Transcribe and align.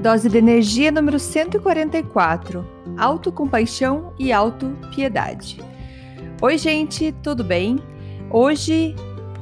Dose 0.00 0.28
de 0.28 0.38
energia 0.38 0.92
número 0.92 1.18
144: 1.18 2.64
Autocompaixão 2.96 4.12
e 4.16 4.32
autopiedade. 4.32 5.60
Oi, 6.40 6.56
gente, 6.56 7.12
tudo 7.20 7.42
bem? 7.42 7.80
Hoje 8.30 8.94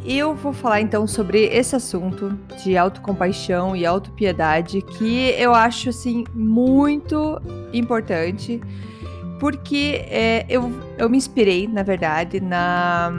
eu 0.02 0.34
vou 0.34 0.54
falar 0.54 0.80
então 0.80 1.06
sobre 1.06 1.44
esse 1.44 1.76
assunto 1.76 2.30
de 2.64 2.74
autocompaixão 2.74 3.76
e 3.76 3.84
autopiedade 3.84 4.80
que 4.80 5.34
eu 5.36 5.54
acho 5.54 5.90
assim 5.90 6.24
muito 6.32 7.38
importante, 7.70 8.58
porque 9.38 10.06
é, 10.08 10.46
eu, 10.48 10.72
eu 10.96 11.10
me 11.10 11.18
inspirei, 11.18 11.68
na 11.68 11.82
verdade, 11.82 12.40
na 12.40 13.12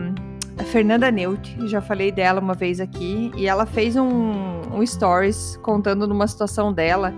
Fernanda 0.66 1.10
Neut, 1.12 1.56
já 1.68 1.82
falei 1.82 2.12
dela 2.12 2.40
uma 2.40 2.54
vez 2.54 2.80
aqui, 2.80 3.32
e 3.36 3.48
ela 3.48 3.66
fez 3.66 3.96
um, 3.96 4.62
um 4.74 4.86
stories 4.86 5.58
contando 5.62 6.08
numa 6.08 6.27
situação 6.27 6.74
dela 6.74 7.14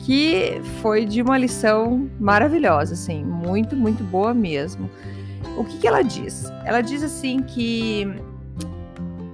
que 0.00 0.60
foi 0.80 1.04
de 1.04 1.20
uma 1.20 1.36
lição 1.36 2.10
maravilhosa, 2.18 2.94
assim, 2.94 3.22
muito, 3.22 3.76
muito 3.76 4.02
boa 4.02 4.32
mesmo. 4.32 4.90
O 5.56 5.64
que, 5.64 5.78
que 5.78 5.86
ela 5.86 6.02
diz? 6.02 6.50
Ela 6.64 6.80
diz 6.80 7.02
assim 7.02 7.42
que 7.42 8.08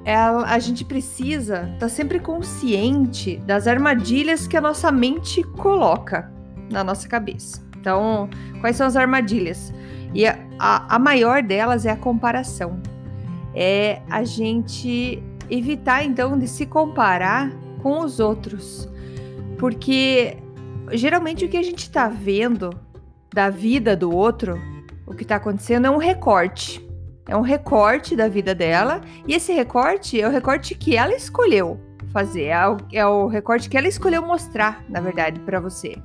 ela, 0.05 0.45
a 0.47 0.59
gente 0.59 0.85
precisa 0.85 1.63
estar 1.63 1.79
tá 1.79 1.89
sempre 1.89 2.19
consciente 2.19 3.37
das 3.39 3.67
armadilhas 3.67 4.47
que 4.47 4.57
a 4.57 4.61
nossa 4.61 4.91
mente 4.91 5.43
coloca 5.43 6.31
na 6.71 6.83
nossa 6.83 7.09
cabeça. 7.09 7.65
Então, 7.81 8.29
quais 8.61 8.77
são 8.77 8.87
as 8.87 8.97
armadilhas? 8.97 9.73
E 10.13 10.27
a, 10.27 10.39
a, 10.59 10.97
a 10.97 10.99
maior 10.99 11.43
delas 11.43 11.87
é 11.87 11.91
a 11.91 11.97
comparação. 11.97 12.81
É 13.57 14.03
a 14.11 14.23
gente 14.23 15.23
evitar 15.49 16.05
então 16.05 16.39
de 16.39 16.47
se 16.47 16.67
comparar 16.67 17.51
com 17.83 18.01
os 18.01 18.21
outros. 18.21 18.89
Porque 19.59 20.37
geralmente 20.93 21.45
o 21.45 21.49
que 21.49 21.57
a 21.57 21.63
gente 21.63 21.85
está 21.85 22.09
vendo 22.09 22.71
da 23.33 23.49
vida 23.49 23.97
do 23.97 24.15
outro, 24.15 24.61
o 25.07 25.15
que 25.15 25.23
está 25.23 25.37
acontecendo 25.37 25.87
é 25.87 25.91
um 25.91 25.97
recorte. 25.97 26.87
É 27.29 27.37
um 27.37 27.41
recorte 27.41 28.15
da 28.15 28.29
vida 28.29 28.55
dela, 28.55 29.01
e 29.27 29.35
esse 29.35 29.53
recorte 29.53 30.21
é 30.21 30.29
o 30.29 30.31
recorte 30.31 30.77
que 30.77 30.97
ela 30.97 31.13
escolheu 31.13 31.81
fazer, 32.13 32.45
é 32.45 32.69
o, 32.69 32.77
é 32.93 33.07
o 33.07 33.27
recorte 33.27 33.69
que 33.69 33.77
ela 33.77 33.89
escolheu 33.89 34.23
mostrar, 34.23 34.85
na 34.89 35.01
verdade, 35.01 35.41
para 35.41 35.59
você. 35.59 35.97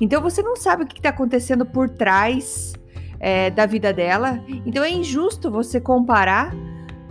Então 0.00 0.22
você 0.22 0.40
não 0.40 0.54
sabe 0.54 0.84
o 0.84 0.86
que 0.86 0.98
está 0.98 1.10
acontecendo 1.10 1.66
por 1.66 1.90
trás 1.90 2.72
é, 3.20 3.50
da 3.50 3.66
vida 3.66 3.92
dela, 3.92 4.42
então 4.66 4.82
é 4.82 4.90
injusto 4.90 5.50
você 5.50 5.80
comparar 5.80 6.54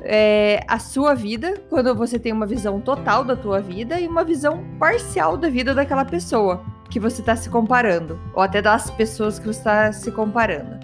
é, 0.02 0.64
a 0.68 0.80
sua 0.80 1.14
vida 1.14 1.62
quando 1.70 1.94
você 1.96 2.18
tem 2.18 2.34
uma 2.34 2.46
visão 2.46 2.82
total 2.82 3.24
da 3.24 3.36
tua 3.36 3.62
vida 3.62 4.00
e 4.00 4.08
uma 4.08 4.24
visão 4.24 4.64
parcial 4.80 5.38
da 5.38 5.50
vida 5.50 5.74
daquela 5.74 6.04
pessoa 6.04 6.64
que 6.90 7.00
você 7.00 7.22
está 7.22 7.36
se 7.36 7.50
comparando, 7.50 8.20
ou 8.34 8.42
até 8.42 8.62
das 8.62 8.90
pessoas 8.90 9.38
que 9.38 9.46
você 9.46 9.60
está 9.60 9.92
se 9.92 10.12
comparando. 10.12 10.80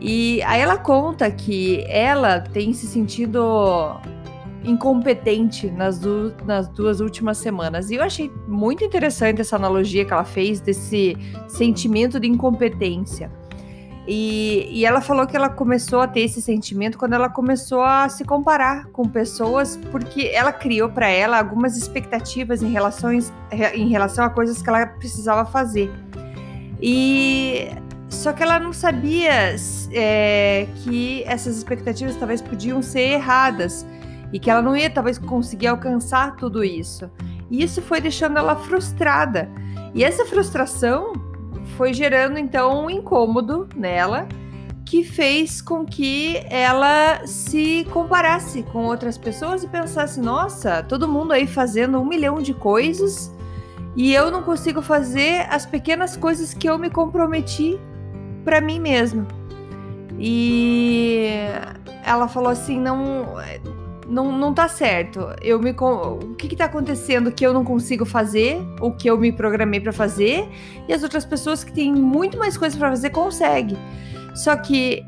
E 0.00 0.42
aí 0.42 0.60
ela 0.60 0.78
conta 0.78 1.30
que 1.30 1.84
ela 1.88 2.40
tem 2.40 2.72
se 2.72 2.86
sentido 2.86 4.00
incompetente 4.64 5.70
nas, 5.70 5.98
du 5.98 6.34
nas 6.44 6.68
duas 6.68 7.00
últimas 7.00 7.38
semanas. 7.38 7.90
E 7.90 7.96
eu 7.96 8.02
achei 8.02 8.30
muito 8.48 8.84
interessante 8.84 9.40
essa 9.40 9.56
analogia 9.56 10.04
que 10.04 10.12
ela 10.12 10.24
fez 10.24 10.60
desse 10.60 11.16
sentimento 11.48 12.18
de 12.18 12.26
incompetência. 12.26 13.30
E, 14.06 14.68
e, 14.70 14.84
ela 14.84 15.00
falou 15.00 15.26
que 15.26 15.36
ela 15.36 15.48
começou 15.48 16.00
a 16.00 16.06
ter 16.06 16.20
esse 16.20 16.40
sentimento 16.40 16.96
quando 16.96 17.14
ela 17.14 17.28
começou 17.28 17.82
a 17.82 18.08
se 18.08 18.24
comparar 18.24 18.86
com 18.86 19.08
pessoas, 19.08 19.76
porque 19.90 20.30
ela 20.32 20.52
criou 20.52 20.88
para 20.88 21.08
ela 21.08 21.38
algumas 21.38 21.76
expectativas 21.76 22.62
em, 22.62 22.70
relações, 22.70 23.32
em 23.74 23.88
relação 23.88 24.24
a 24.24 24.30
coisas 24.30 24.62
que 24.62 24.68
ela 24.68 24.86
precisava 24.86 25.44
fazer. 25.44 25.90
E 26.80 27.68
só 28.08 28.32
que 28.32 28.44
ela 28.44 28.60
não 28.60 28.72
sabia 28.72 29.56
é, 29.92 30.68
que 30.84 31.24
essas 31.24 31.56
expectativas 31.56 32.14
talvez 32.16 32.40
podiam 32.40 32.80
ser 32.80 33.12
erradas 33.12 33.84
e 34.32 34.38
que 34.38 34.48
ela 34.48 34.62
não 34.62 34.76
ia 34.76 34.88
talvez 34.88 35.18
conseguir 35.18 35.66
alcançar 35.66 36.36
tudo 36.36 36.62
isso. 36.62 37.10
E 37.50 37.62
isso 37.62 37.82
foi 37.82 38.00
deixando 38.00 38.38
ela 38.38 38.54
frustrada. 38.54 39.48
E 39.94 40.04
essa 40.04 40.24
frustração 40.26 41.12
foi 41.76 41.92
gerando 41.92 42.38
então 42.38 42.84
um 42.84 42.90
incômodo 42.90 43.68
nela 43.74 44.28
que 44.84 45.02
fez 45.02 45.60
com 45.60 45.84
que 45.84 46.40
ela 46.48 47.26
se 47.26 47.84
comparasse 47.90 48.62
com 48.62 48.84
outras 48.84 49.18
pessoas 49.18 49.64
e 49.64 49.68
pensasse: 49.68 50.20
nossa, 50.20 50.82
todo 50.82 51.08
mundo 51.08 51.32
aí 51.32 51.46
fazendo 51.46 51.98
um 51.98 52.04
milhão 52.04 52.40
de 52.40 52.54
coisas 52.54 53.32
e 53.96 54.14
eu 54.14 54.30
não 54.30 54.42
consigo 54.42 54.80
fazer 54.80 55.46
as 55.50 55.66
pequenas 55.66 56.16
coisas 56.16 56.54
que 56.54 56.68
eu 56.68 56.78
me 56.78 56.88
comprometi 56.88 57.78
para 58.44 58.60
mim 58.60 58.78
mesma. 58.78 59.26
E 60.18 61.28
ela 62.04 62.28
falou 62.28 62.50
assim: 62.50 62.78
não, 62.78 63.26
não, 64.08 64.36
não 64.36 64.54
tá 64.54 64.68
certo. 64.68 65.20
Eu 65.42 65.60
me 65.60 65.70
o 65.72 66.34
que 66.36 66.48
que 66.48 66.56
tá 66.56 66.66
acontecendo 66.66 67.32
que 67.32 67.46
eu 67.46 67.52
não 67.52 67.64
consigo 67.64 68.04
fazer, 68.04 68.58
o 68.80 68.90
que 68.92 69.08
eu 69.08 69.18
me 69.18 69.32
programei 69.32 69.80
para 69.80 69.92
fazer, 69.92 70.48
e 70.88 70.92
as 70.92 71.02
outras 71.02 71.24
pessoas 71.24 71.64
que 71.64 71.72
têm 71.72 71.92
muito 71.92 72.38
mais 72.38 72.56
coisas 72.56 72.78
para 72.78 72.90
fazer 72.90 73.10
conseguem. 73.10 73.76
Só 74.34 74.54
que 74.56 75.04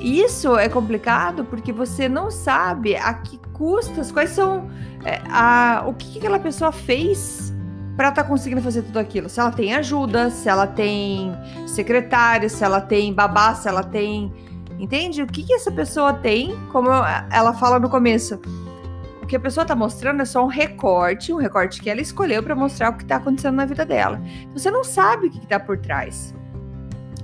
isso 0.00 0.56
é 0.56 0.68
complicado 0.68 1.44
porque 1.44 1.72
você 1.72 2.08
não 2.08 2.30
sabe 2.30 2.96
a 2.96 3.14
que 3.14 3.38
custas, 3.52 4.12
quais 4.12 4.30
são 4.30 4.70
é, 5.04 5.20
a, 5.30 5.84
o 5.86 5.94
que, 5.94 6.12
que 6.12 6.18
aquela 6.18 6.38
pessoa 6.38 6.70
fez 6.70 7.52
para 7.96 8.10
estar 8.10 8.22
tá 8.22 8.28
conseguindo 8.28 8.60
fazer 8.60 8.82
tudo 8.82 8.98
aquilo. 8.98 9.28
Se 9.28 9.40
ela 9.40 9.50
tem 9.50 9.74
ajuda, 9.74 10.30
se 10.30 10.48
ela 10.48 10.66
tem 10.66 11.32
secretária, 11.66 12.48
se 12.48 12.62
ela 12.62 12.80
tem 12.80 13.12
babá, 13.12 13.54
se 13.54 13.66
ela 13.66 13.82
tem 13.82 14.32
Entende? 14.78 15.22
O 15.22 15.26
que, 15.26 15.42
que 15.42 15.54
essa 15.54 15.70
pessoa 15.70 16.12
tem, 16.12 16.56
como 16.70 16.88
ela 16.90 17.52
fala 17.54 17.78
no 17.78 17.88
começo. 17.88 18.40
O 19.22 19.26
que 19.26 19.34
a 19.34 19.40
pessoa 19.40 19.62
está 19.62 19.74
mostrando 19.74 20.22
é 20.22 20.24
só 20.24 20.44
um 20.44 20.48
recorte, 20.48 21.32
um 21.32 21.36
recorte 21.36 21.80
que 21.80 21.90
ela 21.90 22.00
escolheu 22.00 22.42
para 22.42 22.54
mostrar 22.54 22.90
o 22.90 22.96
que 22.96 23.02
está 23.02 23.16
acontecendo 23.16 23.56
na 23.56 23.64
vida 23.64 23.84
dela. 23.84 24.20
Você 24.52 24.70
não 24.70 24.84
sabe 24.84 25.26
o 25.26 25.30
que 25.30 25.38
está 25.38 25.58
por 25.58 25.78
trás. 25.78 26.34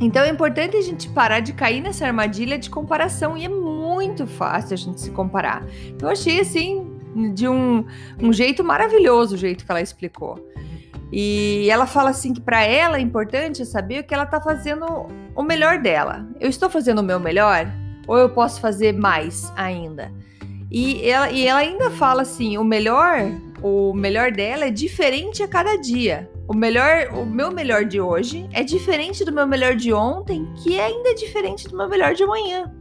Então 0.00 0.24
é 0.24 0.28
importante 0.28 0.76
a 0.76 0.80
gente 0.80 1.08
parar 1.10 1.38
de 1.38 1.52
cair 1.52 1.80
nessa 1.80 2.04
armadilha 2.04 2.58
de 2.58 2.68
comparação 2.68 3.38
e 3.38 3.44
é 3.44 3.48
muito 3.48 4.26
fácil 4.26 4.74
a 4.74 4.76
gente 4.76 5.00
se 5.00 5.10
comparar. 5.12 5.64
Então, 5.86 6.08
eu 6.08 6.12
achei 6.12 6.40
assim 6.40 6.91
de 7.34 7.48
um, 7.48 7.84
um 8.20 8.32
jeito 8.32 8.64
maravilhoso 8.64 9.34
o 9.34 9.38
jeito 9.38 9.64
que 9.64 9.70
ela 9.70 9.80
explicou. 9.80 10.38
E 11.12 11.68
ela 11.70 11.86
fala 11.86 12.10
assim 12.10 12.32
que 12.32 12.40
para 12.40 12.64
ela 12.64 12.96
é 12.96 13.00
importante 13.00 13.66
saber 13.66 14.04
que 14.04 14.14
ela 14.14 14.24
está 14.24 14.40
fazendo 14.40 15.06
o 15.36 15.42
melhor 15.42 15.78
dela. 15.78 16.26
Eu 16.40 16.48
estou 16.48 16.70
fazendo 16.70 17.00
o 17.00 17.04
meu 17.04 17.20
melhor 17.20 17.70
ou 18.06 18.16
eu 18.16 18.30
posso 18.30 18.60
fazer 18.60 18.92
mais 18.94 19.52
ainda? 19.54 20.10
E 20.70 21.06
ela, 21.06 21.30
e 21.30 21.46
ela 21.46 21.60
ainda 21.60 21.90
fala 21.90 22.22
assim, 22.22 22.56
o 22.56 22.64
melhor, 22.64 23.30
o 23.62 23.92
melhor 23.92 24.32
dela 24.32 24.64
é 24.64 24.70
diferente 24.70 25.42
a 25.42 25.48
cada 25.48 25.76
dia. 25.76 26.30
O 26.48 26.54
melhor, 26.54 27.08
o 27.12 27.26
meu 27.26 27.50
melhor 27.50 27.84
de 27.84 28.00
hoje 28.00 28.48
é 28.52 28.62
diferente 28.62 29.22
do 29.22 29.32
meu 29.32 29.46
melhor 29.46 29.76
de 29.76 29.92
ontem, 29.92 30.50
que 30.62 30.78
é 30.78 30.86
ainda 30.86 31.14
diferente 31.14 31.68
do 31.68 31.76
meu 31.76 31.88
melhor 31.88 32.14
de 32.14 32.22
amanhã. 32.22 32.74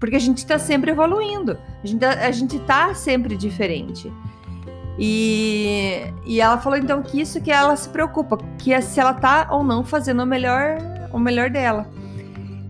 Porque 0.00 0.16
a 0.16 0.20
gente 0.20 0.38
está 0.38 0.58
sempre 0.58 0.90
evoluindo, 0.90 1.58
a 1.84 1.86
gente, 1.86 2.00
tá, 2.00 2.10
a 2.10 2.30
gente 2.30 2.58
tá 2.60 2.94
sempre 2.94 3.36
diferente. 3.36 4.10
E, 4.98 6.02
e 6.26 6.40
ela 6.40 6.58
falou 6.58 6.78
então 6.78 7.02
que 7.02 7.20
isso 7.20 7.40
que 7.40 7.50
ela 7.50 7.76
se 7.76 7.88
preocupa, 7.88 8.38
que 8.58 8.72
é 8.72 8.80
se 8.80 8.98
ela 8.98 9.14
tá 9.14 9.48
ou 9.50 9.62
não 9.62 9.84
fazendo 9.84 10.22
o 10.22 10.26
melhor, 10.26 10.78
o 11.12 11.18
melhor 11.18 11.50
dela. 11.50 11.86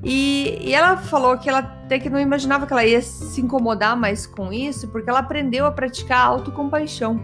E, 0.02 0.58
e 0.60 0.74
ela 0.74 0.96
falou 0.96 1.36
que 1.38 1.48
ela 1.48 1.58
até 1.90 1.98
que 1.98 2.08
não 2.08 2.20
imaginava 2.20 2.66
que 2.66 2.72
ela 2.72 2.84
ia 2.84 3.02
se 3.02 3.40
incomodar 3.40 3.96
mais 3.96 4.26
com 4.26 4.52
isso, 4.52 4.86
porque 4.88 5.10
ela 5.10 5.18
aprendeu 5.18 5.66
a 5.66 5.72
praticar 5.72 6.24
autocompaixão. 6.24 7.20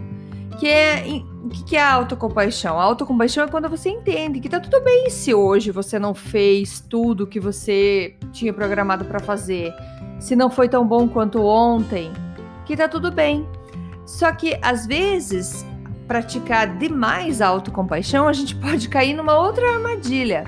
que 0.59 0.67
é 0.67 1.03
o 1.41 1.49
que, 1.49 1.63
que 1.63 1.75
é 1.77 1.81
a 1.81 1.93
autocompaixão? 1.93 2.77
A 2.77 2.83
autocompaixão 2.83 3.45
é 3.45 3.47
quando 3.47 3.69
você 3.69 3.89
entende 3.89 4.41
que 4.41 4.49
tá 4.49 4.59
tudo 4.59 4.83
bem 4.83 5.09
se 5.09 5.33
hoje 5.33 5.71
você 5.71 5.97
não 5.97 6.13
fez 6.13 6.81
tudo 6.81 7.25
que 7.25 7.39
você 7.39 8.15
tinha 8.33 8.51
programado 8.51 9.05
para 9.05 9.19
fazer, 9.19 9.73
se 10.19 10.35
não 10.35 10.49
foi 10.49 10.67
tão 10.69 10.85
bom 10.85 11.07
quanto 11.07 11.43
ontem, 11.43 12.11
que 12.65 12.75
tá 12.75 12.87
tudo 12.87 13.11
bem. 13.11 13.47
Só 14.05 14.31
que 14.31 14.57
às 14.61 14.85
vezes 14.85 15.65
praticar 16.07 16.77
demais 16.77 17.41
a 17.41 17.47
autocompaixão, 17.47 18.27
a 18.27 18.33
gente 18.33 18.55
pode 18.61 18.89
cair 18.89 19.13
numa 19.13 19.37
outra 19.37 19.73
armadilha 19.73 20.45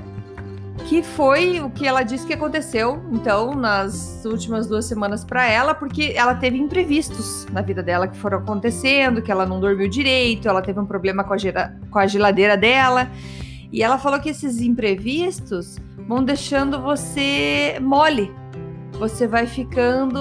que 0.88 1.02
foi 1.02 1.60
o 1.60 1.70
que 1.70 1.86
ela 1.86 2.02
disse 2.02 2.26
que 2.26 2.32
aconteceu, 2.32 3.02
então, 3.12 3.54
nas 3.54 4.24
últimas 4.24 4.66
duas 4.66 4.84
semanas 4.84 5.24
para 5.24 5.46
ela, 5.46 5.74
porque 5.74 6.12
ela 6.16 6.34
teve 6.34 6.58
imprevistos 6.58 7.46
na 7.52 7.60
vida 7.60 7.82
dela 7.82 8.08
que 8.08 8.16
foram 8.16 8.38
acontecendo, 8.38 9.22
que 9.22 9.30
ela 9.30 9.46
não 9.46 9.60
dormiu 9.60 9.88
direito, 9.88 10.48
ela 10.48 10.62
teve 10.62 10.80
um 10.80 10.86
problema 10.86 11.22
com 11.22 11.34
a, 11.34 11.36
com 11.90 11.98
a 11.98 12.06
geladeira 12.06 12.56
dela. 12.56 13.10
E 13.72 13.82
ela 13.82 13.98
falou 13.98 14.18
que 14.18 14.30
esses 14.30 14.60
imprevistos 14.60 15.78
vão 16.08 16.24
deixando 16.24 16.80
você 16.80 17.78
mole. 17.80 18.32
Você 19.00 19.26
vai 19.26 19.46
ficando. 19.46 20.20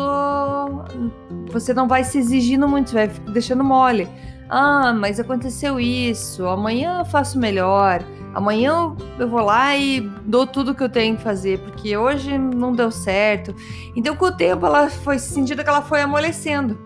Você 1.51 1.71
não 1.71 1.87
vai 1.87 2.03
se 2.03 2.17
exigindo 2.17 2.67
muito, 2.67 2.93
vai 2.93 3.07
deixando 3.07 3.63
mole. 3.63 4.07
Ah, 4.49 4.91
mas 4.93 5.19
aconteceu 5.19 5.79
isso, 5.79 6.47
amanhã 6.47 6.99
eu 6.99 7.05
faço 7.05 7.37
melhor 7.37 8.03
amanhã 8.33 8.95
eu 9.17 9.27
vou 9.27 9.41
lá 9.41 9.75
e 9.75 10.01
dou 10.25 10.45
tudo 10.45 10.75
que 10.75 10.83
eu 10.83 10.89
tenho 10.89 11.17
que 11.17 11.23
fazer, 11.23 11.59
porque 11.59 11.95
hoje 11.97 12.37
não 12.37 12.71
deu 12.71 12.91
certo. 12.91 13.55
Então, 13.95 14.15
com 14.15 14.25
o 14.25 14.31
tempo, 14.31 14.65
ela 14.65 14.89
foi 14.89 15.19
sentindo 15.19 15.63
que 15.63 15.69
ela 15.69 15.81
foi 15.81 16.01
amolecendo. 16.01 16.77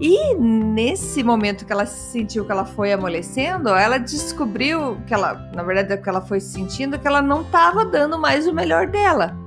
E 0.00 0.34
nesse 0.34 1.22
momento 1.22 1.64
que 1.64 1.72
ela 1.72 1.86
sentiu 1.86 2.44
que 2.44 2.52
ela 2.52 2.64
foi 2.64 2.92
amolecendo, 2.92 3.70
ela 3.70 3.96
descobriu 3.96 4.98
que 5.06 5.14
ela, 5.14 5.34
na 5.54 5.62
verdade, 5.62 6.02
que 6.02 6.08
ela 6.08 6.20
foi 6.20 6.40
sentindo 6.40 6.98
que 6.98 7.06
ela 7.06 7.22
não 7.22 7.42
estava 7.42 7.84
dando 7.84 8.18
mais 8.18 8.46
o 8.46 8.52
melhor 8.52 8.88
dela. 8.88 9.43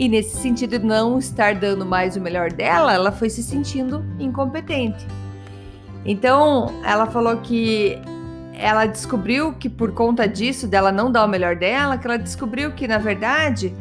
E 0.00 0.08
nesse 0.08 0.38
sentido 0.38 0.78
de 0.78 0.86
não 0.86 1.18
estar 1.18 1.54
dando 1.54 1.84
mais 1.84 2.16
o 2.16 2.22
melhor 2.22 2.50
dela, 2.50 2.94
ela 2.94 3.12
foi 3.12 3.28
se 3.28 3.42
sentindo 3.42 4.02
incompetente. 4.18 5.06
Então, 6.06 6.72
ela 6.82 7.04
falou 7.04 7.36
que 7.36 7.98
ela 8.54 8.86
descobriu 8.86 9.52
que 9.52 9.68
por 9.68 9.92
conta 9.92 10.26
disso, 10.26 10.66
dela 10.66 10.90
não 10.90 11.12
dar 11.12 11.22
o 11.26 11.28
melhor 11.28 11.54
dela, 11.54 11.98
que 11.98 12.06
ela 12.06 12.16
descobriu 12.16 12.72
que, 12.72 12.88
na 12.88 12.96
verdade, 12.96 13.74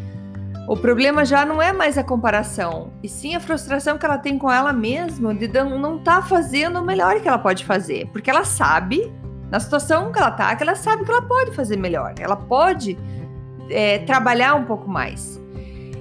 o 0.68 0.76
problema 0.76 1.24
já 1.24 1.46
não 1.46 1.62
é 1.62 1.72
mais 1.72 1.98
a 1.98 2.04
comparação, 2.04 2.92
e 3.02 3.08
sim 3.08 3.34
a 3.34 3.40
frustração 3.40 3.98
que 3.98 4.06
ela 4.06 4.18
tem 4.18 4.38
com 4.38 4.52
ela 4.52 4.74
mesma 4.74 5.34
de 5.34 5.48
não 5.48 6.00
estar 6.00 6.18
tá 6.18 6.22
fazendo 6.22 6.82
o 6.82 6.84
melhor 6.84 7.22
que 7.22 7.30
ela 7.30 7.40
pode 7.40 7.64
fazer. 7.64 8.08
Porque 8.08 8.30
ela 8.30 8.44
sabe, 8.44 9.10
na 9.50 9.58
situação 9.58 10.12
que 10.12 10.20
ela 10.20 10.32
tá, 10.32 10.54
que 10.54 10.64
ela 10.64 10.76
sabe 10.76 11.06
que 11.06 11.12
ela 11.12 11.22
pode 11.22 11.56
fazer 11.56 11.78
melhor, 11.78 12.14
ela 12.20 12.36
pode 12.36 12.98
é, 13.70 14.00
trabalhar 14.00 14.56
um 14.56 14.66
pouco 14.66 14.90
mais. 14.90 15.40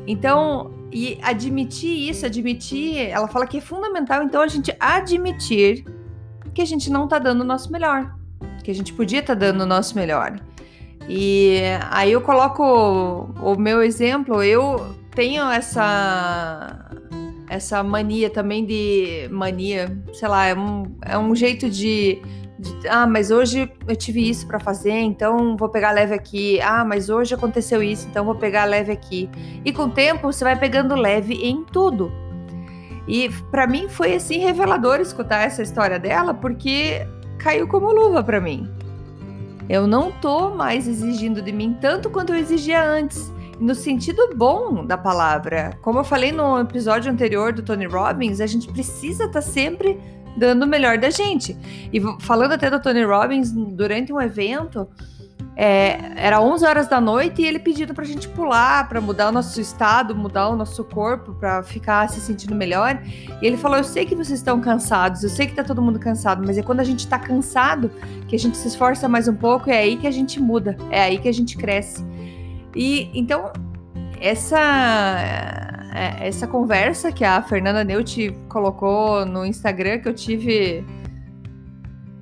Então, 0.09 0.73
e 0.91 1.19
admitir 1.23 2.09
isso, 2.09 2.27
admitir, 2.27 2.97
ela 3.11 3.29
fala 3.29 3.47
que 3.47 3.59
é 3.59 3.61
fundamental, 3.61 4.23
então, 4.23 4.43
a 4.43 4.49
gente 4.49 4.75
admitir 4.81 5.85
que 6.53 6.63
a 6.63 6.65
gente 6.65 6.91
não 6.91 7.07
tá 7.07 7.19
dando 7.19 7.43
o 7.43 7.45
nosso 7.45 7.71
melhor 7.71 8.19
que 8.69 8.73
a 8.73 8.75
gente 8.75 8.93
podia 8.93 9.21
estar 9.21 9.35
tá 9.35 9.41
dando 9.41 9.63
o 9.63 9.67
nosso 9.67 9.97
melhor. 9.97 10.39
E 11.09 11.59
aí 11.91 12.13
eu 12.13 12.21
coloco 12.21 12.63
o, 12.63 13.57
meu 13.59 13.83
exemplo, 13.83 14.43
eu 14.43 14.95
tenho 15.15 15.51
essa 15.51 16.85
essa 17.49 17.83
mania 17.83 18.29
também 18.29 18.67
de 18.67 19.27
mania, 19.31 19.99
sei 20.13 20.29
lá, 20.29 20.45
é 20.45 20.55
um, 20.55 20.83
é 21.01 21.17
um 21.17 21.35
jeito 21.35 21.71
de, 21.71 22.21
de 22.59 22.89
ah, 22.89 23.07
mas 23.07 23.31
hoje 23.31 23.71
eu 23.87 23.97
tive 23.97 24.29
isso 24.29 24.47
para 24.47 24.59
fazer, 24.59 24.93
então 24.93 25.57
vou 25.57 25.69
pegar 25.69 25.93
leve 25.93 26.15
aqui. 26.15 26.61
Ah, 26.61 26.85
mas 26.85 27.09
hoje 27.09 27.35
aconteceu 27.35 27.83
isso, 27.83 28.09
então 28.09 28.25
vou 28.25 28.35
pegar 28.35 28.65
leve 28.65 28.91
aqui. 28.91 29.31
E 29.65 29.73
com 29.73 29.85
o 29.85 29.91
tempo 29.91 30.33
você 30.33 30.43
vai 30.43 30.59
pegando 30.59 30.95
leve 30.95 31.35
em 31.35 31.65
tudo. 31.65 32.11
E 33.07 33.31
para 33.51 33.67
mim 33.67 33.89
foi 33.89 34.15
assim 34.15 34.39
revelador 34.39 35.01
escutar 35.01 35.47
essa 35.47 35.63
história 35.63 35.99
dela, 35.99 36.35
porque 36.35 37.07
caiu 37.39 37.69
como 37.69 37.93
luva 37.93 38.23
para 38.23 38.41
mim. 38.41 38.69
Eu 39.69 39.87
não 39.87 40.11
tô 40.11 40.51
mais 40.51 40.89
exigindo 40.89 41.41
de 41.41 41.53
mim 41.53 41.77
tanto 41.81 42.11
quanto 42.11 42.33
eu 42.33 42.39
exigia 42.39 42.83
antes, 42.83 43.33
no 43.61 43.75
sentido 43.75 44.35
bom 44.35 44.85
da 44.85 44.97
palavra. 44.97 45.79
Como 45.83 45.99
eu 45.99 46.05
falei 46.05 46.33
no 46.33 46.59
episódio 46.59 47.11
anterior 47.11 47.53
do 47.53 47.63
Tony 47.63 47.87
Robbins, 47.87 48.41
a 48.41 48.47
gente 48.47 48.69
precisa 48.69 49.25
estar 49.25 49.41
tá 49.41 49.43
sempre 49.43 49.99
dando 50.39 50.63
o 50.63 50.67
melhor 50.67 50.99
da 50.99 51.11
gente. 51.11 51.57
E 51.93 52.01
falando 52.21 52.53
até 52.53 52.71
do 52.71 52.81
Tony 52.81 53.03
Robbins, 53.05 53.53
durante 53.53 54.13
um 54.13 54.21
evento, 54.21 54.89
é, 55.61 56.13
era 56.15 56.41
11 56.41 56.65
horas 56.65 56.87
da 56.87 57.01
noite 57.01 57.43
e 57.43 57.45
ele 57.45 57.59
pedindo 57.59 57.93
pra 57.93 58.05
gente 58.05 58.29
pular, 58.29 58.89
para 58.89 59.01
mudar 59.01 59.29
o 59.29 59.33
nosso 59.33 59.61
estado, 59.61 60.15
mudar 60.15 60.49
o 60.51 60.55
nosso 60.55 60.85
corpo, 60.85 61.35
para 61.35 61.65
ficar 61.65 62.09
se 62.09 62.21
sentindo 62.21 62.55
melhor. 62.55 63.03
E 63.43 63.45
ele 63.45 63.57
falou: 63.57 63.77
Eu 63.77 63.83
sei 63.83 64.07
que 64.07 64.15
vocês 64.15 64.39
estão 64.39 64.61
cansados, 64.61 65.25
eu 65.25 65.29
sei 65.29 65.49
que 65.49 65.55
tá 65.55 65.65
todo 65.65 65.83
mundo 65.83 65.99
cansado, 65.99 66.45
mas 66.47 66.57
é 66.57 66.63
quando 66.63 66.79
a 66.79 66.85
gente 66.85 67.09
tá 67.09 67.19
cansado 67.19 67.91
que 68.29 68.37
a 68.37 68.39
gente 68.39 68.57
se 68.57 68.69
esforça 68.69 69.09
mais 69.09 69.27
um 69.27 69.35
pouco, 69.35 69.69
é 69.69 69.79
aí 69.79 69.97
que 69.97 70.07
a 70.07 70.13
gente 70.13 70.41
muda, 70.41 70.77
é 70.93 71.03
aí 71.03 71.19
que 71.19 71.29
a 71.29 71.33
gente 71.33 71.57
cresce. 71.57 72.07
E 72.77 73.11
então, 73.13 73.53
essa 74.21 75.78
essa 76.21 76.47
conversa 76.47 77.11
que 77.11 77.25
a 77.25 77.43
Fernanda 77.43 77.83
Neut 77.83 78.35
colocou 78.49 79.25
no 79.25 79.45
Instagram, 79.45 79.99
que 79.99 80.09
eu 80.09 80.15
tive 80.15 80.85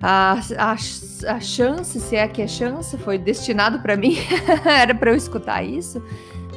a, 0.00 0.40
a, 0.58 0.72
a 0.72 1.40
chance, 1.40 1.98
se 2.00 2.16
é 2.16 2.28
que 2.28 2.42
é 2.42 2.46
chance, 2.46 2.96
foi 2.98 3.18
destinado 3.18 3.80
para 3.80 3.96
mim, 3.96 4.16
era 4.64 4.94
para 4.94 5.10
eu 5.10 5.16
escutar 5.16 5.62
isso, 5.62 6.02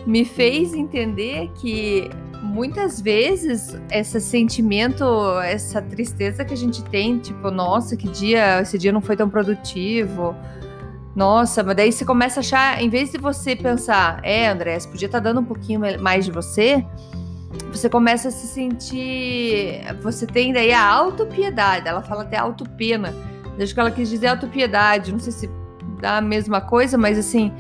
me 0.06 0.26
fez 0.26 0.74
entender 0.74 1.50
que 1.56 2.10
muitas 2.42 3.02
vezes 3.02 3.78
esse 3.92 4.20
sentimento, 4.20 5.04
essa 5.42 5.82
tristeza 5.82 6.44
que 6.46 6.54
a 6.54 6.58
gente 6.58 6.84
tem, 6.86 7.20
tipo, 7.20 7.52
nossa, 7.52 7.96
que 7.96 8.08
dia, 8.08 8.62
esse 8.62 8.78
dia 8.78 8.92
não 8.92 9.02
foi 9.02 9.16
tão 9.16 9.30
produtivo. 9.30 10.36
Nossa, 11.16 11.64
mas 11.64 11.76
daí 11.76 11.92
você 11.92 12.06
começa 12.06 12.40
a 12.40 12.42
achar, 12.42 12.82
em 12.82 12.90
vez 12.90 13.12
de 13.12 13.18
você 13.18 13.56
pensar, 13.56 14.20
é, 14.24 14.48
André, 14.48 14.80
você 14.80 14.88
podia 14.88 15.06
estar 15.08 15.20
tá 15.20 15.24
dando 15.24 15.42
um 15.42 15.46
pouquinho 15.46 15.82
mais 16.00 16.26
de 16.26 16.32
você, 16.32 16.86
você 17.72 17.90
começa 17.90 18.28
a 18.28 18.32
se 18.32 18.48
sentir. 18.48 19.82
Você 20.02 20.26
tem 20.26 20.54
daí 20.54 20.72
a 20.72 20.88
autopiedade, 20.88 21.88
ela 21.88 22.02
fala 22.02 22.22
até 22.22 22.38
autopena 22.38 23.14
Acho 23.62 23.74
que 23.74 23.80
ela 23.80 23.92
quis 23.92 24.10
dizer 24.10 24.28
autopiedade, 24.28 25.12
não 25.12 25.20
sei 25.20 25.34
se 25.34 25.50
dá 26.00 26.18
a 26.18 26.22
mesma 26.22 26.62
coisa, 26.62 26.98
mas 26.98 27.18
assim, 27.18 27.52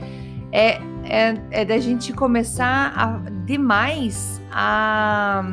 é, 0.51 0.79
é, 1.03 1.35
é 1.51 1.65
da 1.65 1.77
gente 1.77 2.13
começar 2.13 2.93
a, 2.95 3.29
demais 3.45 4.41
a, 4.49 5.43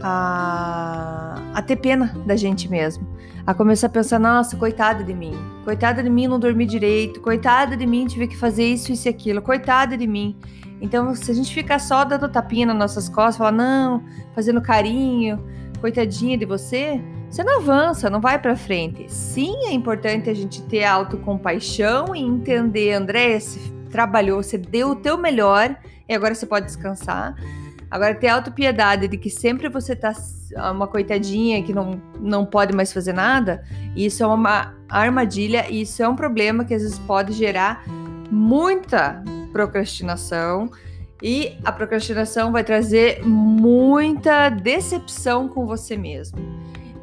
a, 0.00 1.42
a 1.54 1.62
ter 1.62 1.76
pena 1.76 2.14
da 2.24 2.36
gente 2.36 2.70
mesmo. 2.70 3.15
A 3.46 3.54
começar 3.54 3.86
a 3.86 3.90
pensar, 3.90 4.18
nossa, 4.18 4.56
coitada 4.56 5.04
de 5.04 5.14
mim. 5.14 5.32
Coitada 5.64 6.02
de 6.02 6.10
mim 6.10 6.26
não 6.26 6.40
dormir 6.40 6.66
direito. 6.66 7.20
Coitada 7.20 7.76
de 7.76 7.86
mim 7.86 8.04
tive 8.06 8.26
que 8.26 8.36
fazer 8.36 8.64
isso, 8.64 8.90
isso 8.90 9.06
e 9.06 9.10
aquilo. 9.10 9.40
Coitada 9.40 9.96
de 9.96 10.04
mim. 10.04 10.36
Então, 10.80 11.14
se 11.14 11.30
a 11.30 11.34
gente 11.34 11.54
ficar 11.54 11.78
só 11.78 12.04
dando 12.04 12.28
tapinha 12.28 12.66
nas 12.66 12.76
nossas 12.76 13.08
costas, 13.08 13.36
falar, 13.36 13.52
não, 13.52 14.02
fazendo 14.34 14.60
carinho, 14.60 15.38
coitadinha 15.80 16.36
de 16.36 16.44
você, 16.44 17.00
você 17.30 17.44
não 17.44 17.60
avança, 17.60 18.10
não 18.10 18.20
vai 18.20 18.36
para 18.36 18.56
frente. 18.56 19.06
Sim, 19.08 19.54
é 19.66 19.72
importante 19.72 20.28
a 20.28 20.34
gente 20.34 20.62
ter 20.62 20.84
autocompaixão 20.84 22.16
e 22.16 22.20
entender, 22.20 22.94
André, 22.94 23.38
você 23.38 23.60
trabalhou, 23.90 24.42
você 24.42 24.58
deu 24.58 24.90
o 24.90 24.96
teu 24.96 25.16
melhor 25.16 25.76
e 26.08 26.14
agora 26.14 26.34
você 26.34 26.46
pode 26.46 26.66
descansar. 26.66 27.36
Agora, 27.96 28.14
ter 28.14 28.28
autopiedade 28.28 29.08
de 29.08 29.16
que 29.16 29.30
sempre 29.30 29.70
você 29.70 29.96
tá 29.96 30.12
uma 30.70 30.86
coitadinha 30.86 31.62
que 31.62 31.72
não, 31.72 31.98
não 32.20 32.44
pode 32.44 32.76
mais 32.76 32.92
fazer 32.92 33.14
nada, 33.14 33.64
isso 33.96 34.22
é 34.22 34.26
uma 34.26 34.74
armadilha 34.86 35.64
e 35.70 35.80
isso 35.80 36.02
é 36.02 36.08
um 36.08 36.14
problema 36.14 36.62
que 36.62 36.74
às 36.74 36.82
vezes 36.82 36.98
pode 36.98 37.32
gerar 37.32 37.84
muita 38.30 39.24
procrastinação 39.50 40.70
e 41.22 41.56
a 41.64 41.72
procrastinação 41.72 42.52
vai 42.52 42.62
trazer 42.62 43.24
muita 43.24 44.50
decepção 44.50 45.48
com 45.48 45.64
você 45.64 45.96
mesmo. 45.96 46.38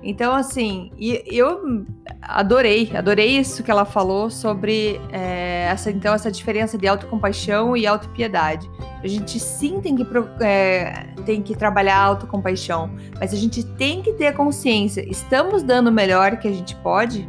Então, 0.04 0.36
assim, 0.36 0.92
eu 1.00 1.86
adorei, 2.22 2.92
adorei 2.94 3.38
isso 3.38 3.64
que 3.64 3.72
ela 3.72 3.86
falou 3.86 4.30
sobre 4.30 5.00
é, 5.10 5.68
essa, 5.72 5.90
então, 5.90 6.14
essa 6.14 6.30
diferença 6.30 6.78
de 6.78 6.86
autocompaixão 6.88 7.76
e 7.78 7.88
autopiedade. 7.88 8.70
A 9.02 9.08
gente 9.08 9.40
sim 9.40 9.80
tem 9.80 9.96
que, 9.96 10.06
é, 10.42 11.06
tem 11.26 11.42
que 11.42 11.56
trabalhar 11.56 11.98
a 11.98 12.04
autocompaixão, 12.04 12.92
mas 13.18 13.34
a 13.34 13.38
gente 13.38 13.64
tem 13.64 14.02
que 14.02 14.12
ter 14.14 14.34
consciência. 14.34 15.10
Estamos 15.10 15.64
dando 15.64 15.88
o 15.88 15.92
melhor 15.92 16.38
que 16.38 16.50
a 16.50 16.54
gente 16.54 16.76
pode? 16.78 17.28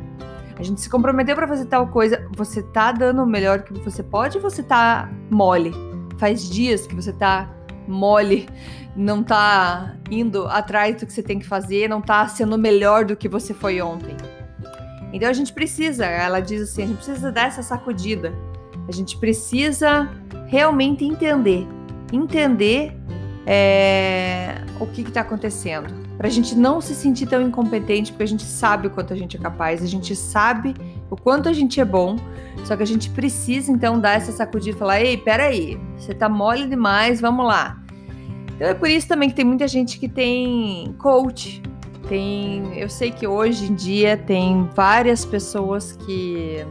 A 0.59 0.63
gente 0.63 0.81
se 0.81 0.91
comprometeu 0.91 1.37
para 1.37 1.47
fazer 1.47 1.67
tal 1.67 1.87
coisa. 1.89 2.27
Você 2.37 2.63
tá 2.63 2.91
dando 2.91 3.23
o 3.23 3.27
melhor 3.27 3.63
que 3.63 3.73
você 3.81 4.03
pode 4.03 4.39
ou 4.39 4.43
você 4.43 4.63
tá 4.63 5.09
mole? 5.31 5.73
Faz 6.19 6.49
dias 6.49 6.87
que 6.87 6.95
você 6.95 7.13
tá 7.13 7.54
mole 7.87 8.49
não 8.97 9.23
tá 9.23 9.97
indo 10.11 10.47
atrás 10.47 11.01
do 11.01 11.07
que 11.07 11.13
você 11.13 11.23
tem 11.23 11.39
que 11.39 11.47
fazer, 11.47 11.89
não 11.89 12.01
tá 12.01 12.27
sendo 12.29 12.57
melhor 12.57 13.05
do 13.05 13.17
que 13.17 13.29
você 13.29 13.53
foi 13.53 13.81
ontem. 13.81 14.17
Então 15.13 15.29
a 15.29 15.33
gente 15.33 15.53
precisa, 15.53 16.07
ela 16.07 16.41
diz 16.41 16.63
assim, 16.63 16.83
a 16.83 16.87
gente 16.87 16.97
precisa 16.97 17.31
dar 17.31 17.47
essa 17.47 17.63
sacudida. 17.63 18.33
A 18.89 18.93
gente 18.93 19.17
precisa 19.17 20.11
realmente 20.47 21.05
entender, 21.05 21.67
entender 22.13 22.93
é, 23.47 24.57
o 24.81 24.87
que 24.87 25.03
está 25.03 25.21
acontecendo, 25.21 26.04
para 26.17 26.29
a 26.29 26.31
gente 26.31 26.55
não 26.55 26.81
se 26.81 26.95
sentir 26.95 27.27
tão 27.27 27.43
incompetente, 27.43 28.13
porque 28.13 28.23
a 28.23 28.29
gente 28.29 28.45
sabe 28.45 28.87
o 28.87 28.91
quanto 28.91 29.13
a 29.13 29.17
gente 29.17 29.37
é 29.37 29.41
capaz, 29.41 29.83
a 29.83 29.87
gente 29.87 30.15
sabe 30.15 30.75
o 31.11 31.17
quanto 31.17 31.49
a 31.49 31.53
gente 31.53 31.81
é 31.81 31.85
bom, 31.85 32.17
só 32.65 32.77
que 32.77 32.83
a 32.83 32.87
gente 32.87 33.11
precisa 33.11 33.73
então 33.73 33.99
dar 33.99 34.13
essa 34.13 34.33
sacudida 34.33 34.77
e 34.77 34.79
falar: 34.79 35.01
ei, 35.01 35.17
peraí, 35.17 35.79
você 35.97 36.15
tá 36.15 36.29
mole 36.29 36.69
demais, 36.69 37.21
vamos 37.21 37.47
lá. 37.47 37.81
Então 38.55 38.69
é 38.69 38.75
por 38.75 38.89
isso 38.89 39.09
também 39.09 39.29
que 39.29 39.35
tem 39.35 39.45
muita 39.45 39.67
gente 39.67 39.99
que 39.99 40.09
tem 40.09 40.95
coach. 40.99 41.63
Tem, 42.09 42.79
eu 42.79 42.89
sei 42.89 43.11
que 43.11 43.27
hoje 43.27 43.73
em 43.73 43.75
dia 43.75 44.17
tem 44.17 44.69
várias 44.75 45.25
pessoas 45.25 45.93
que 45.93 46.65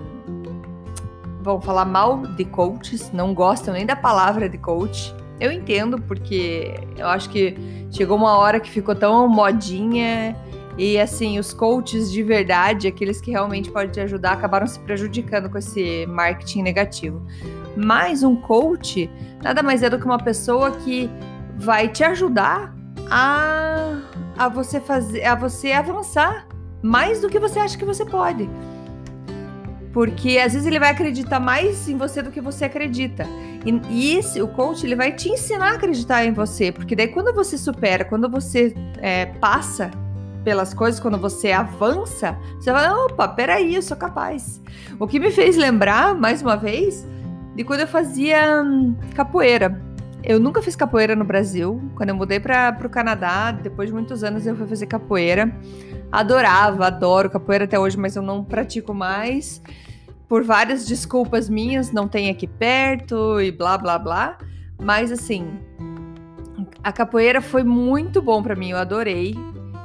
vão 1.42 1.60
falar 1.60 1.86
mal 1.86 2.26
de 2.26 2.46
coaches, 2.46 3.12
não 3.12 3.34
gostam 3.34 3.74
nem 3.74 3.86
da 3.86 3.96
palavra 3.96 4.48
de 4.48 4.58
coach. 4.58 5.14
Eu 5.44 5.52
entendo, 5.52 6.02
porque 6.02 6.74
eu 6.98 7.06
acho 7.06 7.30
que 7.30 7.54
chegou 7.92 8.16
uma 8.16 8.38
hora 8.38 8.62
que 8.62 8.70
ficou 8.70 8.96
tão 8.96 9.28
modinha 9.28 10.34
e 10.78 10.98
assim, 10.98 11.38
os 11.38 11.54
coaches 11.54 12.10
de 12.10 12.24
verdade, 12.24 12.88
aqueles 12.88 13.20
que 13.20 13.30
realmente 13.30 13.70
podem 13.70 13.92
te 13.92 14.00
ajudar, 14.00 14.32
acabaram 14.32 14.66
se 14.66 14.80
prejudicando 14.80 15.50
com 15.50 15.58
esse 15.58 16.06
marketing 16.06 16.62
negativo. 16.62 17.28
Mas 17.76 18.24
um 18.24 18.38
coach 18.38 19.10
nada 19.44 19.62
mais 19.62 19.84
é 19.84 19.90
do 19.90 20.00
que 20.00 20.06
uma 20.06 20.18
pessoa 20.18 20.72
que 20.72 21.10
vai 21.58 21.90
te 21.90 22.06
ajudar 22.06 22.74
a, 23.12 24.00
a 24.38 24.48
você 24.48 24.80
fazer, 24.80 25.26
a 25.26 25.36
você 25.36 25.74
avançar 25.74 26.48
mais 26.82 27.20
do 27.20 27.28
que 27.28 27.38
você 27.38 27.60
acha 27.60 27.78
que 27.78 27.84
você 27.84 28.06
pode. 28.06 28.50
Porque 29.94 30.40
às 30.40 30.54
vezes 30.54 30.68
ele 30.68 30.80
vai 30.80 30.90
acreditar 30.90 31.40
mais 31.40 31.88
em 31.88 31.96
você 31.96 32.22
do 32.24 32.32
que 32.32 32.42
você 32.42 32.66
acredita. 32.66 33.26
E, 33.64 33.72
e 33.92 34.18
esse, 34.18 34.42
o 34.42 34.48
coach, 34.48 34.84
ele 34.84 34.96
vai 34.96 35.12
te 35.12 35.30
ensinar 35.30 35.74
a 35.74 35.76
acreditar 35.76 36.26
em 36.26 36.34
você. 36.34 36.72
Porque 36.72 36.96
daí 36.96 37.08
quando 37.08 37.32
você 37.32 37.58
supera, 37.58 38.04
quando 38.04 38.28
você 38.28 38.74
é, 38.98 39.28
passa 39.28 39.92
pelas 40.44 40.74
coisas, 40.74 41.00
quando 41.00 41.18
você 41.18 41.52
avança, 41.52 42.38
você 42.60 42.72
vai, 42.72 42.90
opa, 42.90 43.28
peraí, 43.28 43.76
eu 43.76 43.82
sou 43.84 43.96
capaz. 43.96 44.60
O 45.00 45.08
que 45.08 45.20
me 45.20 45.30
fez 45.30 45.56
lembrar, 45.56 46.16
mais 46.16 46.42
uma 46.42 46.58
vez, 46.58 47.08
de 47.56 47.64
quando 47.64 47.82
eu 47.82 47.88
fazia 47.88 48.62
hum, 48.64 48.96
capoeira. 49.14 49.80
Eu 50.24 50.40
nunca 50.40 50.62
fiz 50.62 50.74
capoeira 50.74 51.18
no 51.18 51.26
Brasil. 51.26 51.82
Quando 51.96 52.10
eu 52.10 52.16
mudei 52.16 52.40
para 52.40 52.78
o 52.82 52.90
Canadá, 52.90 53.52
depois 53.52 53.90
de 53.90 53.94
muitos 53.94 54.24
anos, 54.24 54.48
eu 54.48 54.56
fui 54.56 54.66
fazer 54.66 54.86
capoeira. 54.88 55.54
Adorava, 56.10 56.88
adoro 56.88 57.30
capoeira 57.30 57.66
até 57.66 57.78
hoje, 57.78 57.98
mas 57.98 58.16
eu 58.16 58.22
não 58.22 58.42
pratico 58.42 58.94
mais. 58.94 59.62
Por 60.30 60.42
várias 60.42 60.86
desculpas 60.86 61.50
minhas, 61.50 61.92
não 61.92 62.08
tem 62.08 62.30
aqui 62.30 62.48
perto 62.48 63.42
e 63.42 63.52
blá 63.52 63.78
blá 63.78 64.00
blá. 64.00 64.38
Mas 64.82 65.12
assim, 65.12 65.60
a 66.82 66.94
capoeira 66.94 67.42
foi 67.42 67.64
muito 67.64 68.22
bom 68.22 68.42
para 68.42 68.56
mim, 68.56 68.70
eu 68.70 68.78
adorei. 68.78 69.36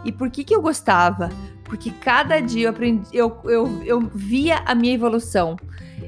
E 0.05 0.13
por 0.13 0.31
que, 0.31 0.45
que 0.45 0.55
eu 0.55 0.63
gostava? 0.63 1.31
Porque 1.65 1.91
cada 1.91 2.39
dia 2.39 2.67
eu 2.67 2.71
aprendi, 2.71 3.09
eu, 3.13 3.37
eu, 3.45 3.83
eu 3.85 4.01
via 4.15 4.63
a 4.65 4.73
minha 4.73 4.95
evolução. 4.95 5.57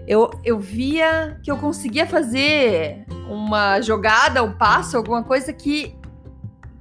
Eu, 0.07 0.31
eu 0.45 0.59
via 0.59 1.39
que 1.43 1.51
eu 1.51 1.57
conseguia 1.57 2.07
fazer 2.07 3.05
uma 3.31 3.81
jogada, 3.81 4.43
um 4.43 4.53
passo, 4.53 4.97
alguma 4.97 5.23
coisa 5.23 5.53
que 5.53 5.95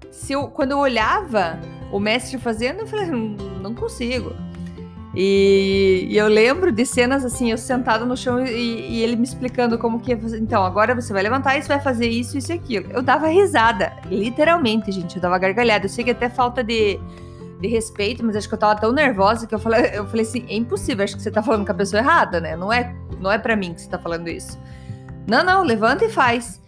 se 0.09 0.33
eu, 0.33 0.47
quando 0.47 0.71
eu 0.71 0.79
olhava 0.79 1.59
o 1.91 1.99
mestre 1.99 2.37
fazendo, 2.39 2.81
eu 2.81 2.87
falei, 2.87 3.05
não, 3.05 3.19
não 3.61 3.75
consigo. 3.75 4.33
E, 5.15 6.07
e, 6.09 6.17
eu 6.17 6.27
lembro 6.27 6.71
de 6.71 6.85
cenas 6.85 7.25
assim, 7.25 7.49
eu 7.51 7.57
sentado 7.57 8.05
no 8.05 8.15
chão 8.15 8.45
e, 8.45 8.51
e, 8.51 9.01
ele 9.01 9.15
me 9.15 9.23
explicando 9.23 9.77
como 9.77 9.99
que 9.99 10.11
ia 10.11 10.17
fazer. 10.17 10.39
Então, 10.39 10.63
agora 10.63 10.93
você 10.93 11.11
vai 11.11 11.23
levantar 11.23 11.57
e 11.57 11.61
você 11.61 11.67
vai 11.67 11.79
fazer 11.79 12.07
isso, 12.07 12.37
isso 12.37 12.51
e 12.51 12.55
aquilo. 12.55 12.91
Eu 12.91 13.01
dava 13.01 13.27
risada, 13.27 13.93
literalmente, 14.07 14.91
gente. 14.91 15.15
Eu 15.15 15.21
dava 15.21 15.37
gargalhada. 15.39 15.85
Eu 15.85 15.89
sei 15.89 16.03
que 16.03 16.11
até 16.11 16.29
falta 16.29 16.63
de, 16.63 16.99
de 17.59 17.67
respeito, 17.67 18.23
mas 18.23 18.35
acho 18.35 18.47
que 18.47 18.53
eu 18.53 18.59
tava 18.59 18.79
tão 18.79 18.91
nervosa 18.91 19.47
que 19.47 19.55
eu 19.55 19.59
falei, 19.59 19.89
eu 19.93 20.05
falei 20.05 20.21
assim: 20.21 20.45
é 20.47 20.55
impossível, 20.55 21.03
acho 21.03 21.15
que 21.15 21.23
você 21.23 21.31
tá 21.31 21.41
falando 21.41 21.65
com 21.65 21.71
a 21.71 21.75
pessoa 21.75 22.01
errada, 22.01 22.39
né? 22.39 22.55
Não 22.55 22.71
é, 22.71 22.95
não 23.19 23.31
é 23.31 23.39
para 23.39 23.55
mim 23.55 23.73
que 23.73 23.81
você 23.81 23.89
tá 23.89 23.97
falando 23.97 24.27
isso. 24.29 24.59
Não, 25.29 25.43
não, 25.43 25.63
levanta 25.63 26.05
e 26.05 26.09
faz. 26.09 26.59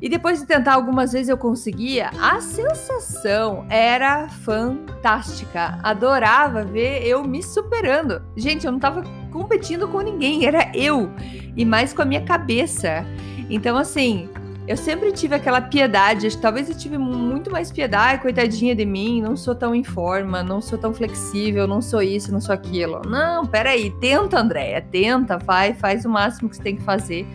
E 0.00 0.08
depois 0.08 0.38
de 0.40 0.46
tentar 0.46 0.74
algumas 0.74 1.12
vezes 1.12 1.28
eu 1.28 1.36
conseguia, 1.36 2.10
a 2.20 2.40
sensação 2.40 3.66
era 3.68 4.28
fantástica. 4.28 5.78
Adorava 5.82 6.64
ver 6.64 7.04
eu 7.04 7.24
me 7.24 7.42
superando. 7.42 8.22
Gente, 8.36 8.64
eu 8.64 8.70
não 8.70 8.78
tava 8.78 9.02
competindo 9.32 9.88
com 9.88 10.00
ninguém, 10.00 10.46
era 10.46 10.70
eu. 10.72 11.10
E 11.56 11.64
mais 11.64 11.92
com 11.92 12.02
a 12.02 12.04
minha 12.04 12.22
cabeça. 12.22 13.04
Então, 13.50 13.76
assim, 13.76 14.28
eu 14.68 14.76
sempre 14.76 15.10
tive 15.10 15.34
aquela 15.34 15.62
piedade, 15.62 16.36
talvez 16.36 16.68
eu 16.68 16.76
tive 16.76 16.98
muito 16.98 17.50
mais 17.50 17.72
piedade, 17.72 18.20
coitadinha 18.20 18.76
de 18.76 18.84
mim, 18.84 19.22
não 19.22 19.34
sou 19.34 19.54
tão 19.54 19.74
em 19.74 19.82
forma, 19.82 20.42
não 20.42 20.60
sou 20.60 20.78
tão 20.78 20.92
flexível, 20.92 21.66
não 21.66 21.80
sou 21.80 22.02
isso, 22.02 22.30
não 22.30 22.40
sou 22.40 22.54
aquilo. 22.54 23.00
Não, 23.06 23.46
peraí, 23.46 23.90
tenta, 23.98 24.38
Andréia, 24.38 24.80
tenta, 24.80 25.38
vai, 25.38 25.72
faz 25.72 26.04
o 26.04 26.08
máximo 26.08 26.50
que 26.50 26.56
você 26.56 26.62
tem 26.62 26.76
que 26.76 26.82
fazer. 26.82 27.26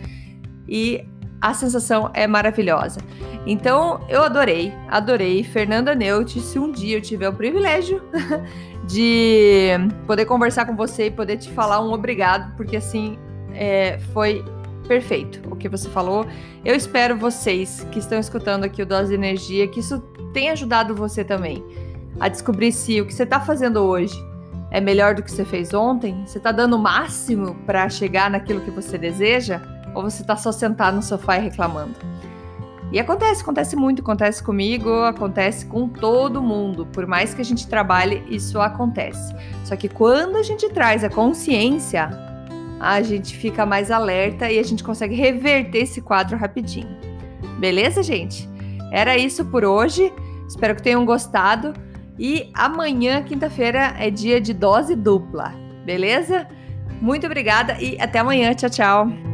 E 0.68 1.06
a 1.40 1.52
sensação 1.52 2.10
é 2.14 2.26
maravilhosa. 2.26 3.00
Então, 3.46 4.00
eu 4.08 4.22
adorei, 4.22 4.72
adorei. 4.88 5.44
Fernanda 5.44 5.94
Neut, 5.94 6.40
se 6.40 6.58
um 6.58 6.72
dia 6.72 6.96
eu 6.96 7.02
tiver 7.02 7.28
o 7.28 7.32
privilégio 7.34 8.02
de 8.88 9.68
poder 10.06 10.24
conversar 10.24 10.64
com 10.64 10.74
você 10.74 11.06
e 11.06 11.10
poder 11.10 11.36
te 11.36 11.50
falar 11.50 11.80
um 11.80 11.92
obrigado, 11.92 12.56
porque 12.56 12.76
assim, 12.78 13.18
é, 13.52 13.98
foi 14.14 14.42
perfeito 14.88 15.42
o 15.50 15.56
que 15.56 15.68
você 15.68 15.88
falou. 15.90 16.26
Eu 16.64 16.74
espero 16.74 17.16
vocês 17.16 17.86
que 17.92 17.98
estão 17.98 18.18
escutando 18.18 18.64
aqui 18.64 18.82
o 18.82 18.86
Dose 18.86 19.08
de 19.08 19.14
Energia, 19.14 19.68
que 19.68 19.80
isso 19.80 19.98
tenha 20.32 20.52
ajudado 20.52 20.94
você 20.94 21.22
também 21.22 21.62
a 22.18 22.28
descobrir 22.28 22.72
se 22.72 23.00
o 23.00 23.06
que 23.06 23.12
você 23.12 23.24
está 23.24 23.40
fazendo 23.40 23.80
hoje 23.80 24.14
é 24.70 24.80
melhor 24.80 25.14
do 25.14 25.22
que 25.22 25.30
você 25.30 25.44
fez 25.44 25.74
ontem, 25.74 26.24
você 26.26 26.38
está 26.38 26.50
dando 26.50 26.76
o 26.76 26.78
máximo 26.78 27.54
para 27.66 27.88
chegar 27.88 28.30
naquilo 28.30 28.60
que 28.60 28.70
você 28.70 28.96
deseja 28.96 29.60
ou 29.94 30.02
você 30.02 30.24
tá 30.24 30.36
só 30.36 30.52
sentado 30.52 30.96
no 30.96 31.02
sofá 31.02 31.38
e 31.38 31.40
reclamando? 31.42 31.94
E 32.92 32.98
acontece, 33.00 33.42
acontece 33.42 33.74
muito, 33.74 34.02
acontece 34.02 34.42
comigo, 34.42 34.90
acontece 35.02 35.66
com 35.66 35.88
todo 35.88 36.40
mundo. 36.40 36.86
Por 36.86 37.06
mais 37.06 37.34
que 37.34 37.40
a 37.40 37.44
gente 37.44 37.66
trabalhe, 37.66 38.22
isso 38.28 38.60
acontece. 38.60 39.34
Só 39.64 39.74
que 39.74 39.88
quando 39.88 40.36
a 40.36 40.42
gente 40.42 40.68
traz 40.68 41.02
a 41.02 41.08
consciência, 41.08 42.08
a 42.78 43.02
gente 43.02 43.36
fica 43.36 43.66
mais 43.66 43.90
alerta 43.90 44.50
e 44.50 44.58
a 44.58 44.62
gente 44.62 44.84
consegue 44.84 45.14
reverter 45.14 45.78
esse 45.78 46.00
quadro 46.00 46.36
rapidinho. 46.36 46.96
Beleza, 47.58 48.02
gente? 48.02 48.48
Era 48.92 49.16
isso 49.16 49.44
por 49.46 49.64
hoje. 49.64 50.12
Espero 50.46 50.76
que 50.76 50.82
tenham 50.82 51.04
gostado. 51.04 51.72
E 52.18 52.50
amanhã, 52.54 53.22
quinta-feira, 53.22 53.94
é 53.98 54.10
dia 54.10 54.40
de 54.40 54.52
dose 54.54 54.94
dupla. 54.94 55.52
Beleza? 55.84 56.46
Muito 57.00 57.26
obrigada 57.26 57.76
e 57.80 58.00
até 58.00 58.20
amanhã. 58.20 58.54
Tchau, 58.54 58.70
tchau. 58.70 59.33